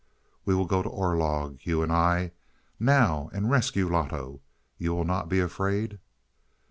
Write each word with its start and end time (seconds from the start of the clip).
"We 0.45 0.55
will 0.55 0.65
go 0.65 0.81
to 0.81 0.89
Orlog, 0.89 1.59
you 1.61 1.83
and 1.83 1.91
I 1.91 2.31
now, 2.79 3.29
and 3.33 3.51
rescue 3.51 3.87
Loto. 3.87 4.41
You 4.79 4.95
will 4.95 5.05
not 5.05 5.29
be 5.29 5.39
afraid?" 5.39 5.99